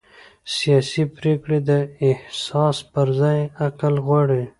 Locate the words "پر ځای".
2.91-3.39